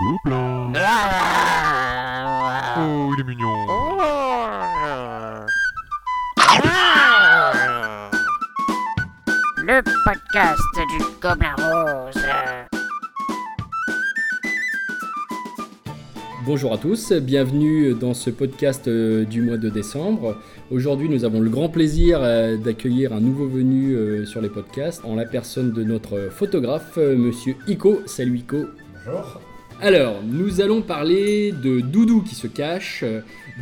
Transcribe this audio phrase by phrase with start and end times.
[0.00, 0.72] Gobelin.
[2.78, 3.66] Oh, il est mignon.
[9.56, 10.60] Le podcast
[10.92, 12.22] du Gobelin Rose.
[16.46, 20.36] Bonjour à tous, bienvenue dans ce podcast euh, du mois de décembre.
[20.70, 25.04] Aujourd'hui, nous avons le grand plaisir euh, d'accueillir un nouveau venu euh, sur les podcasts
[25.04, 28.00] en la personne de notre photographe, monsieur Ico.
[28.06, 28.58] Salut Ico.
[29.04, 29.40] Bonjour.
[29.80, 33.04] Alors, nous allons parler de doudous qui se cachent,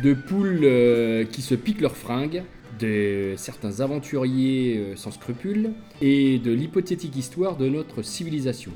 [0.01, 2.41] de poules euh, qui se piquent leurs fringues,
[2.79, 8.71] de certains aventuriers euh, sans scrupules et de l'hypothétique histoire de notre civilisation.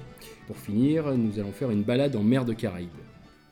[0.46, 2.90] Pour finir, nous allons faire une balade en mer de Caraïbes.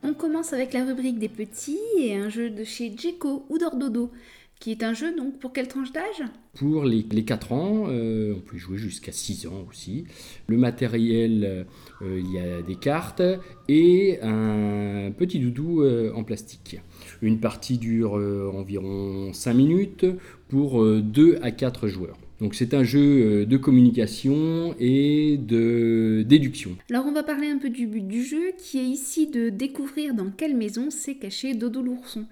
[0.03, 4.11] On commence avec la rubrique des petits et un jeu de chez Djeko ou Dordodo,
[4.59, 6.23] qui est un jeu donc pour quelle tranche d'âge?
[6.55, 10.05] Pour les, les 4 ans, euh, on peut y jouer jusqu'à 6 ans aussi.
[10.47, 11.65] Le matériel,
[12.01, 13.21] euh, il y a des cartes
[13.67, 16.79] et un petit doudou euh, en plastique.
[17.21, 20.05] Une partie dure euh, environ 5 minutes
[20.49, 22.17] pour 2 à 4 joueurs.
[22.39, 26.77] Donc c'est un jeu euh, de communication et de déduction.
[26.89, 30.13] Alors on va parler un peu du but du jeu, qui est ici de découvrir
[30.13, 32.25] dans quelle maison s'est caché Dodo l'ourson.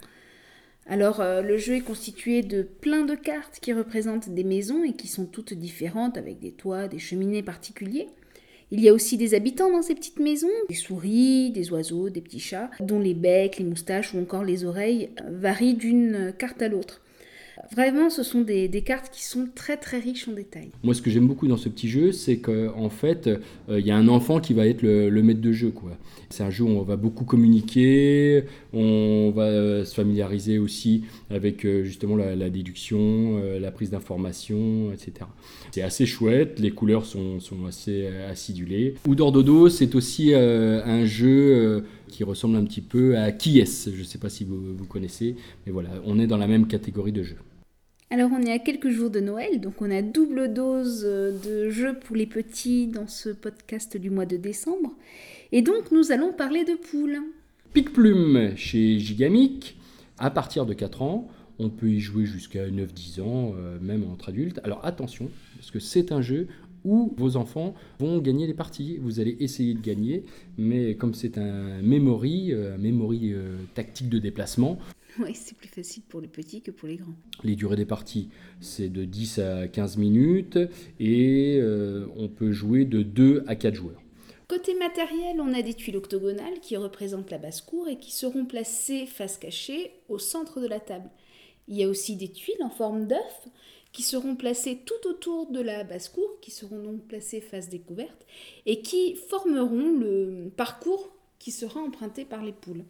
[0.89, 4.93] Alors euh, le jeu est constitué de plein de cartes qui représentent des maisons et
[4.93, 8.07] qui sont toutes différentes avec des toits, des cheminées particuliers.
[8.71, 12.21] Il y a aussi des habitants dans ces petites maisons, des souris, des oiseaux, des
[12.21, 16.67] petits chats, dont les becs, les moustaches ou encore les oreilles varient d'une carte à
[16.67, 17.01] l'autre.
[17.75, 20.69] Vraiment, ce sont des, cartes qui sont très très riches en détails.
[20.83, 23.91] Moi, ce que j'aime beaucoup dans ce petit jeu, c'est qu'en fait, euh, il y
[23.91, 25.73] a un enfant qui va être le, le maître de jeu.
[26.29, 28.43] C'est un jeu où on va beaucoup communiquer,
[28.77, 34.91] on va euh, se familiariser aussi avec euh, justement la, déduction, euh, la prise d'informations,
[34.91, 35.27] etc.
[35.71, 38.95] C'est assez chouette, les couleurs sont, assez acidulées.
[39.07, 43.99] Oudor Dodo, c'est aussi un jeu qui ressemble un petit peu à Qui est Je
[43.99, 47.11] ne sais pas si vous, vous connaissez, mais voilà, on est dans la même catégorie
[47.11, 47.37] de jeu.
[48.09, 51.93] Alors on est à quelques jours de Noël, donc on a double dose de jeux
[51.93, 54.93] pour les petits dans ce podcast du mois de décembre.
[55.51, 57.19] Et donc nous allons parler de poules.
[57.73, 59.77] Pic-Plume chez Gigamic,
[60.17, 61.27] à partir de 4 ans,
[61.59, 64.59] on peut y jouer jusqu'à 9-10 ans, euh, même entre adultes.
[64.63, 66.47] Alors attention, parce que c'est un jeu
[66.85, 68.97] où vos enfants vont gagner les parties.
[69.01, 70.23] Vous allez essayer de gagner,
[70.57, 74.77] mais comme c'est un memory, euh, un memory euh, tactique de déplacement,
[75.19, 77.15] Oui, c'est plus facile pour les petits que pour les grands.
[77.43, 78.29] les durées des parties,
[78.61, 80.59] c'est de 10 à 15 minutes,
[80.99, 84.01] et euh, on peut jouer de 2 à 4 joueurs.
[84.47, 89.05] Côté matériel, on a des tuiles octogonales qui représentent la basse-cour et qui seront placées
[89.05, 91.09] face cachée au centre de la table.
[91.67, 93.49] Il y a aussi des tuiles en forme d'œuf
[93.91, 98.25] qui seront placées tout autour de la basse-cour, qui seront donc placées face découverte
[98.65, 101.09] et qui formeront le parcours
[101.39, 102.85] qui sera emprunté par les poules.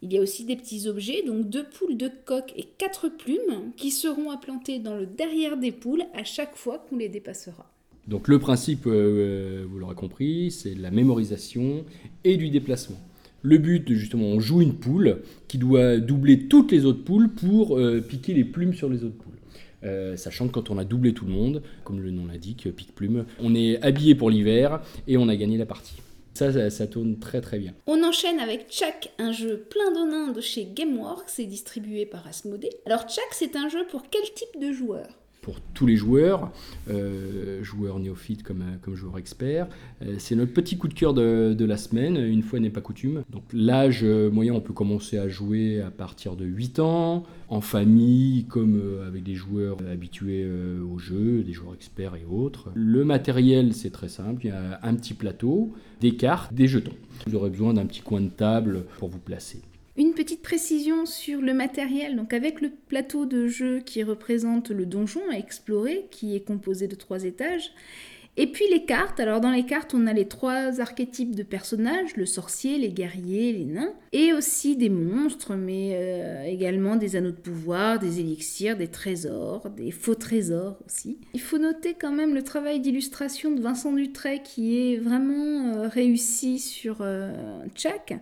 [0.00, 3.72] Il y a aussi des petits objets, donc deux poules de coq et quatre plumes,
[3.76, 7.73] qui seront implantés dans le derrière des poules à chaque fois qu'on les dépassera.
[8.06, 11.84] Donc le principe, euh, vous l'aurez compris, c'est de la mémorisation
[12.24, 13.00] et du déplacement.
[13.42, 17.78] Le but, justement, on joue une poule qui doit doubler toutes les autres poules pour
[17.78, 19.32] euh, piquer les plumes sur les autres poules.
[19.84, 23.26] Euh, sachant que quand on a doublé tout le monde, comme le nom l'indique, pique-plume,
[23.40, 25.96] on est habillé pour l'hiver et on a gagné la partie.
[26.32, 27.74] Ça, ça, tourne très très bien.
[27.86, 32.26] On enchaîne avec Tchak, un jeu plein de nains de chez Gameworks et distribué par
[32.26, 32.70] Asmodée.
[32.86, 35.06] Alors Tchak, c'est un jeu pour quel type de joueur?
[35.44, 36.50] Pour tous les joueurs,
[36.88, 39.68] euh, joueurs néophytes comme, euh, comme joueurs experts.
[40.00, 42.80] Euh, c'est notre petit coup de cœur de, de la semaine, une fois n'est pas
[42.80, 43.24] coutume.
[43.30, 48.46] Donc l'âge moyen, on peut commencer à jouer à partir de 8 ans, en famille,
[48.46, 50.48] comme avec des joueurs habitués
[50.82, 52.70] au jeu, des joueurs experts et autres.
[52.74, 56.96] Le matériel, c'est très simple, il y a un petit plateau, des cartes, des jetons.
[57.26, 59.60] Vous aurez besoin d'un petit coin de table pour vous placer.
[59.96, 64.86] Une petite précision sur le matériel, donc avec le plateau de jeu qui représente le
[64.86, 67.70] donjon à explorer, qui est composé de trois étages,
[68.36, 72.16] et puis les cartes, alors dans les cartes on a les trois archétypes de personnages,
[72.16, 77.30] le sorcier, les guerriers, les nains, et aussi des monstres, mais euh, également des anneaux
[77.30, 81.20] de pouvoir, des élixirs, des trésors, des faux trésors aussi.
[81.34, 85.86] Il faut noter quand même le travail d'illustration de Vincent Dutray qui est vraiment euh,
[85.86, 87.30] réussi sur euh,
[87.76, 88.14] Tchak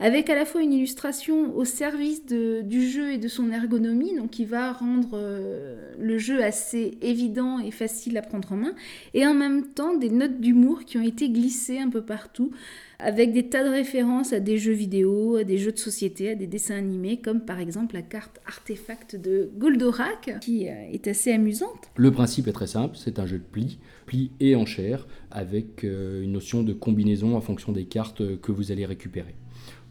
[0.00, 4.30] avec à la fois une illustration au service du jeu et de son ergonomie, donc
[4.30, 8.74] qui va rendre euh, le jeu assez évident et facile à prendre en main,
[9.14, 12.50] et en même temps des notes d'humour qui ont été glissées un peu partout,
[12.98, 16.34] avec des tas de références à des jeux vidéo, à des jeux de société, à
[16.34, 21.32] des dessins animés, comme par exemple la carte artefact de Goldorak, qui euh, est assez
[21.32, 21.90] amusante.
[21.96, 26.22] Le principe est très simple, c'est un jeu de pli, pli et enchères, avec euh,
[26.22, 29.34] une notion de combinaison en fonction des cartes que vous allez récupérer.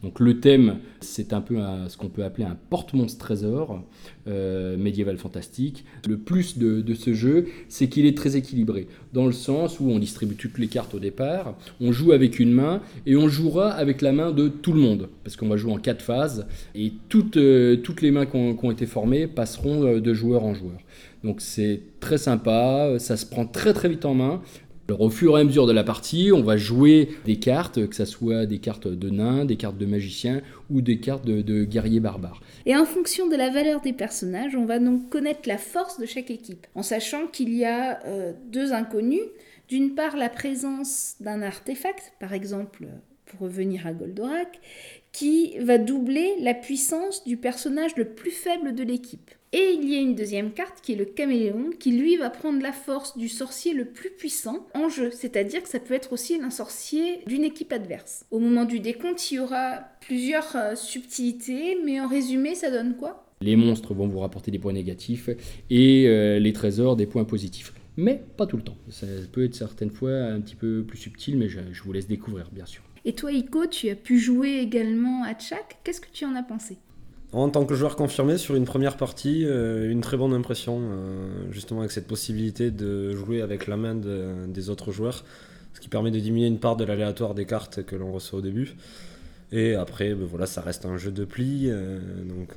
[0.03, 1.57] Donc le thème, c'est un peu
[1.87, 3.81] ce qu'on peut appeler un porte-monstre trésor
[4.27, 5.85] euh, médiéval fantastique.
[6.07, 9.99] Le plus de, ce jeu, c'est qu'il est très équilibré, dans le sens où on
[9.99, 14.01] distribue toutes les cartes au départ, on joue avec une main et on jouera avec
[14.01, 16.45] la main de tout le monde, parce qu'on va jouer en quatre phases
[16.75, 20.43] et toutes, euh, les mains qui ont, qui ont été formées passeront euh, de joueur
[20.43, 20.77] en joueur.
[21.23, 24.41] Donc c'est très sympa, ça se prend très très vite en main.
[24.93, 27.95] Alors, au fur et à mesure de la partie, on va jouer des cartes, que
[27.95, 31.99] ce soit des cartes de nains, des cartes de magiciens ou des cartes de, guerriers
[31.99, 32.41] barbares.
[32.67, 36.05] Et en fonction de la valeur des personnages, on va donc connaître la force de
[36.05, 39.23] chaque équipe, en sachant qu'il y a euh, deux inconnus.
[39.67, 42.85] D'une part, la présence d'un artefact, par exemple,
[43.39, 44.59] revenir à Goldorak,
[45.11, 49.31] qui va doubler la puissance du personnage le plus faible de l'équipe.
[49.55, 52.59] Et il y a une deuxième carte qui est le caméléon, qui lui va prendre
[52.59, 56.39] la force du sorcier le plus puissant en jeu, c'est-à-dire que ça peut être aussi
[56.41, 58.25] un sorcier d'une équipe adverse.
[58.31, 62.95] Au moment du décompte, il y aura plusieurs euh, subtilités, mais en résumé, ça donne
[62.95, 63.27] quoi?
[63.41, 65.29] Les monstres vont vous rapporter des points négatifs
[65.69, 67.73] et euh, les trésors des points positifs.
[67.95, 68.77] Mais pas tout le temps.
[68.89, 72.49] Ça peut être certaines fois un petit peu plus subtil, mais je vous laisse découvrir,
[72.51, 72.81] bien sûr.
[73.05, 75.77] Et toi, Iko, tu as pu jouer également à Tchak.
[75.83, 76.77] Qu'est-ce que tu en as pensé?
[77.33, 81.51] En tant que joueur confirmé sur une première partie, euh, une très bonne impression, euh,
[81.51, 85.25] justement avec cette possibilité de jouer avec la main de- des autres joueurs,
[85.73, 88.41] ce qui permet de diminuer une part de l'aléatoire des cartes que l'on reçoit au
[88.43, 88.75] début.
[89.51, 92.49] Et après, ben voilà, ça reste un jeu de pli, euh, donc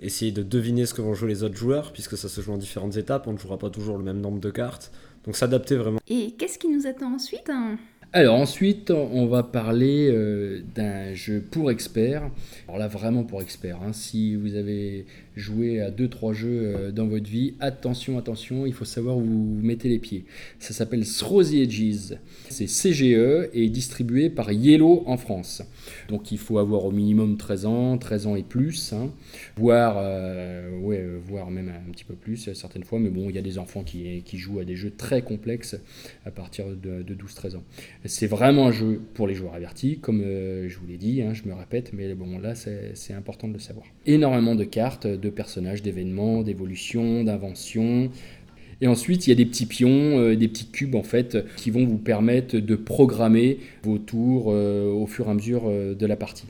[0.00, 2.56] essayer de deviner ce que vont jouer les autres joueurs, puisque ça se joue en
[2.56, 4.92] différentes étapes, on ne jouera pas toujours le même nombre de cartes,
[5.26, 5.98] donc s'adapter vraiment.
[6.08, 7.78] Et qu'est-ce qui nous attend ensuite hein?
[8.12, 12.28] Alors ensuite, on va parler euh, d'un jeu pour experts.
[12.66, 13.78] Alors là, vraiment pour experts.
[13.86, 13.92] hein.
[13.92, 18.84] Si vous avez joué à 2-3 jeux euh, dans votre vie, attention, attention, il faut
[18.84, 20.24] savoir où vous mettez les pieds.
[20.58, 22.14] Ça s'appelle the Edges.
[22.48, 25.62] C'est CGE et distribué par Yellow en France.
[26.08, 29.10] Donc il faut avoir au minimum 13 ans, 13 ans et plus, hein.
[29.56, 32.98] voire, euh, ouais, euh, voire même un petit peu plus certaines fois.
[32.98, 35.76] Mais bon, il y a des enfants qui, qui jouent à des jeux très complexes
[36.26, 37.62] à partir de, de 12-13 ans.
[38.04, 41.48] C'est vraiment un jeu pour les joueurs avertis, comme je vous l'ai dit, hein, je
[41.48, 43.86] me répète, mais bon, là, c'est important de le savoir.
[44.06, 48.10] Énormément de cartes, de personnages, d'événements, d'évolutions, d'inventions.
[48.80, 51.70] Et ensuite, il y a des petits pions, euh, des petits cubes en fait, qui
[51.70, 56.06] vont vous permettre de programmer vos tours euh, au fur et à mesure euh, de
[56.06, 56.46] la partie.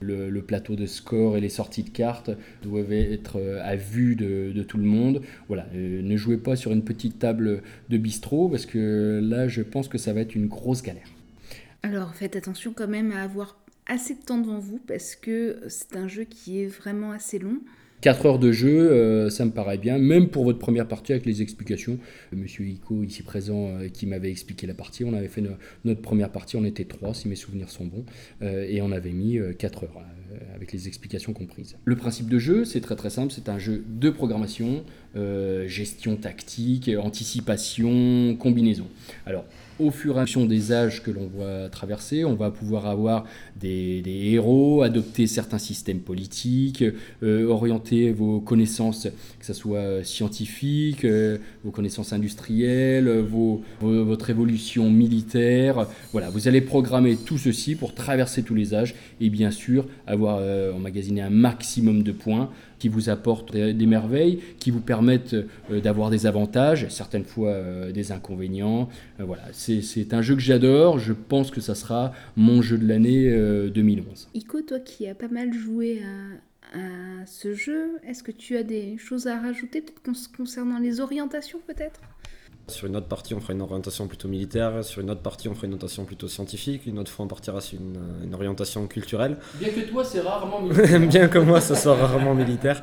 [0.00, 2.30] Le, plateau de score et les sorties de cartes
[2.64, 5.22] doivent être à vue de, de tout le monde.
[5.46, 9.86] Voilà, ne jouez pas sur une petite table de bistrot parce que là, je pense
[9.86, 11.06] que ça va être une grosse galère.
[11.84, 15.96] Alors faites attention quand même à avoir assez de temps devant vous parce que c'est
[15.96, 17.58] un jeu qui est vraiment assez long.
[18.02, 21.24] 4 heures de jeu, euh, ça me paraît bien, même pour votre première partie avec
[21.24, 21.98] les explications.
[22.32, 25.50] Monsieur Ico, ici présent, euh, qui m'avait expliqué la partie, on avait fait no-
[25.84, 28.04] notre première partie, on était 3 si mes souvenirs sont bons,
[28.42, 30.21] euh, et on avait mis 4 heures euh,
[30.54, 31.76] avec les explications comprises.
[31.84, 34.84] Le principe de jeu, c'est très très simple, c'est un jeu de programmation,
[35.16, 38.86] euh, gestion tactique, anticipation, combinaison.
[39.26, 39.44] Alors,
[39.78, 43.24] au fur et à mesure des âges que l'on va traverser, on va pouvoir avoir
[43.58, 46.84] des, héros, adopter certains systèmes politiques,
[47.22, 49.08] euh, orienter vos connaissances,
[49.40, 53.22] que ce soit euh, scientifiques, euh, vos connaissances industrielles, euh,
[53.80, 55.86] votre évolution militaire.
[56.12, 60.21] Voilà, vous allez programmer tout ceci pour traverser tous les âges et bien sûr avoir
[60.28, 62.50] euh, emmagasiné un maximum de points
[62.82, 67.92] qui vous apportent des, merveilles, qui vous permettent euh, d'avoir des avantages, certaines fois euh,
[67.92, 68.88] des inconvénients.
[69.20, 70.98] Euh, voilà, c'est un jeu que j'adore.
[70.98, 74.30] Je pense que ça sera mon jeu de l'année euh, 2011.
[74.34, 78.96] Iko, toi qui as pas mal joué à, ce jeu, est-ce que tu as des
[78.98, 79.84] choses à rajouter,
[80.36, 82.00] concernant les orientations peut-être?
[82.68, 85.54] Sur une autre partie, on fera une orientation plutôt militaire, sur une autre partie, on
[85.54, 89.36] fera une orientation plutôt scientifique, une autre fois, on partira sur une, une orientation culturelle.
[89.54, 90.62] Bien que toi, c'est rarement
[91.08, 92.82] Bien que moi, ça soit rarement militaire.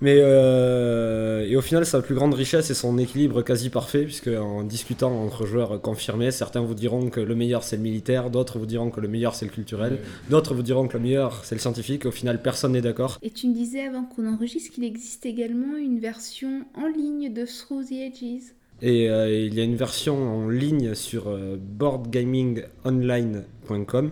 [0.00, 4.28] Mais euh, et au final, sa plus grande richesse, c'est son équilibre quasi parfait, puisque
[4.28, 8.58] en discutant entre joueurs confirmés, certains vous diront que le meilleur c'est le militaire, d'autres
[8.58, 9.98] vous diront que le meilleur c'est le culturel,
[10.30, 12.06] d'autres vous diront que le meilleur c'est le scientifique.
[12.06, 13.18] Au final, personne n'est d'accord.
[13.22, 17.44] Et tu me disais avant qu'on enregistre qu'il existe également une version en ligne de
[17.44, 18.54] Through the Edges.
[18.82, 24.10] Et euh, il y a une version en ligne sur euh, boardgamingonline.com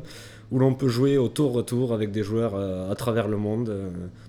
[0.51, 3.71] où l'on peut jouer au tour-retour avec des joueurs euh, à travers le monde.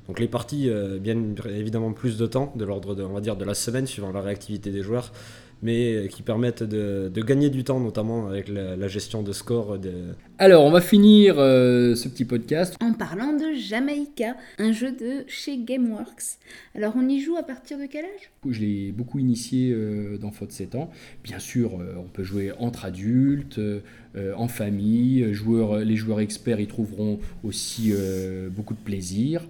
[0.08, 0.70] donc les parties
[1.02, 5.14] viennent évidemment plus de temps, de l'ordre de la semaine, suivant la réactivité des joueurs,
[5.62, 9.32] mais euh, qui permettent de, de gagner du temps, notamment avec la, la gestion de
[9.32, 9.78] score.
[9.78, 9.92] De...
[10.38, 12.76] Alors, on va finir euh, ce petit podcast.
[12.82, 16.38] En parlant de Jamaïca, un jeu de chez Gameworks.
[16.76, 18.32] Alors on y joue à partir de quel âge?
[18.48, 20.90] Je l'ai beaucoup initié euh, d'enfants de 7 ans.
[21.24, 23.60] Bien sûr, euh, on peut jouer entre adultes,
[24.36, 25.34] en famille.
[25.34, 29.44] Joueurs, les joueurs experts y trouveront aussi euh, beaucoup de plaisir.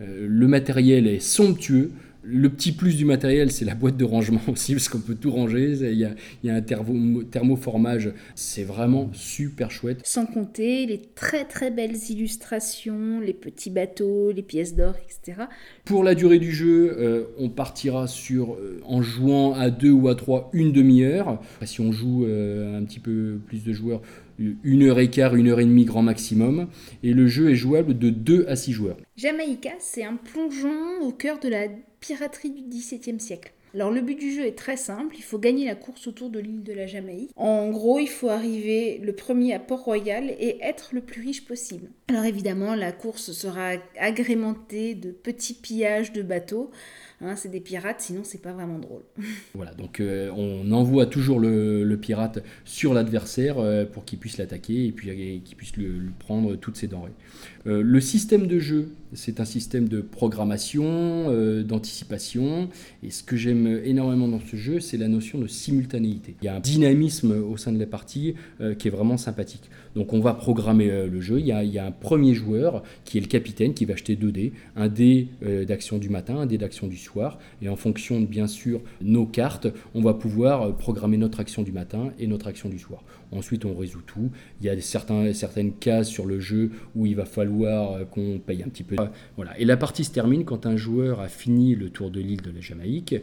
[0.00, 1.90] Euh, le matériel est somptueux.
[2.32, 5.32] Le petit plus du matériel, c'est la boîte de rangement aussi, parce qu'on peut tout
[5.32, 5.72] ranger.
[5.80, 8.12] Il y a, il y a un thermo- thermoformage.
[8.36, 10.00] C'est vraiment super chouette.
[10.04, 15.42] Sans compter les très très belles illustrations, les petits bateaux, les pièces d'or, etc.
[15.84, 20.08] Pour la durée du jeu, euh, on partira sur, euh, en jouant à 2 ou
[20.08, 21.40] à 3, une demi-heure.
[21.64, 24.02] Si on joue euh, un petit peu plus de joueurs,
[24.38, 26.68] une heure et quart, une heure et demie grand maximum.
[27.02, 28.96] Et le jeu est jouable de 2 à 6 joueurs.
[29.16, 31.66] Jamaïca, c'est un plongeon au cœur de la
[32.00, 33.52] piraterie du XVIIe siècle.
[33.72, 36.40] Alors le but du jeu est très simple, il faut gagner la course autour de
[36.40, 37.30] l'île de la Jamaïque.
[37.36, 41.88] En gros, il faut arriver le premier à Port-Royal et être le plus riche possible.
[42.08, 46.72] Alors évidemment, la course sera agrémentée de petits pillages de bateaux.
[47.22, 49.02] Hein, c'est des pirates, sinon c'est pas vraiment drôle.
[49.54, 54.86] Voilà, donc euh, on envoie toujours le, pirate sur l'adversaire euh, pour qu'il puisse l'attaquer
[54.86, 57.12] et puis euh, qu'il puisse lui, prendre toutes ses denrées.
[57.66, 61.30] Le système de jeu, c'est un système de programmation,
[61.62, 62.70] d'anticipation.
[63.02, 66.36] Et ce que j'aime énormément dans ce jeu, c'est la notion de simultanéité.
[66.40, 68.34] Il y a un dynamisme au sein de la partie
[68.78, 69.68] qui est vraiment sympathique.
[69.94, 71.40] Donc on va programmer euh, le jeu.
[71.40, 74.52] Il y, a, un premier joueur qui est le capitaine qui va acheter deux dés.
[74.76, 77.38] Un dé euh, d'action du matin, un dé d'action du soir.
[77.62, 81.62] Et en fonction de bien sûr nos cartes, on va pouvoir euh, programmer notre action
[81.62, 83.02] du matin et notre action du soir.
[83.32, 84.30] Ensuite on résout tout.
[84.60, 88.62] Il y a certains, certaines cases sur le jeu où il va falloir qu'on paye
[88.62, 88.96] un petit peu.
[89.36, 89.58] Voilà.
[89.58, 92.50] Et la partie se termine quand un joueur a fini le tour de l'île de
[92.50, 93.14] la Jamaïque.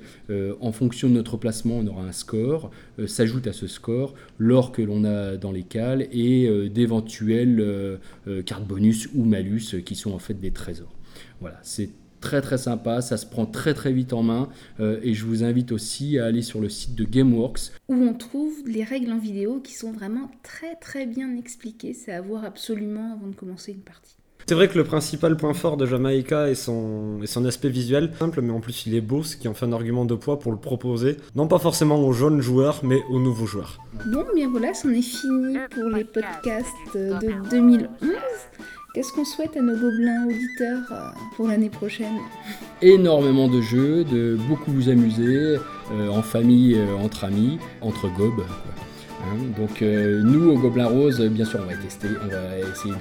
[0.62, 2.72] En fonction de notre placement, on aura un score.
[3.06, 7.98] S'ajoute à ce score l'or que l'on a dans les cales et d'éventuelles euh,
[8.28, 10.94] euh, cartes bonus ou malus euh, qui sont en fait des trésors.
[11.40, 14.50] Voilà, c'est très très sympa, ça se prend très très vite en main
[14.80, 18.14] euh, et je vous invite aussi à aller sur le site de GameWorks Où on
[18.14, 21.94] trouve les règles en vidéo qui sont vraiment très très bien expliquées.
[21.94, 24.18] C'est à voir absolument avant de commencer une partie.
[24.50, 28.14] C'est vrai que le principal point fort de Jamaïca est son, est son aspect visuel,
[28.18, 30.40] simple, mais en plus il est beau, ce qui en fait un argument de poids
[30.40, 33.78] pour le proposer, non pas forcément aux jeunes joueurs, mais aux nouveaux joueurs.
[34.06, 37.90] Bon, bien voilà, c'en est fini pour les podcasts de 2011.
[38.94, 42.16] Qu'est-ce qu'on souhaite à nos gobelins auditeurs euh, pour l'année prochaine?
[42.82, 45.58] Énormément de jeux, de beaucoup vous amuser
[45.92, 48.38] euh, en famille, euh, entre amis, entre gobes.
[48.38, 48.87] quoi.
[49.24, 52.94] Hein, donc euh, nous au Gobelin Rose, bien sûr, on va tester, on va essayer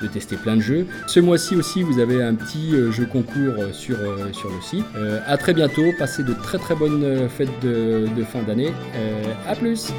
[0.00, 0.86] de, tester plein de jeux.
[1.06, 4.84] Ce mois-ci aussi, vous avez un petit euh, jeu concours euh, sur, le site.
[4.96, 8.72] Euh, à très bientôt, passez de très très bonnes fêtes de, fin d'année.
[9.46, 9.92] À plus.